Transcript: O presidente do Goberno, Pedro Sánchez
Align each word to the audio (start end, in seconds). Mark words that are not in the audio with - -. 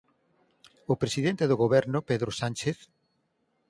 O 0.91 0.95
presidente 1.01 1.43
do 1.51 1.59
Goberno, 1.63 1.99
Pedro 2.09 2.31
Sánchez 2.39 2.77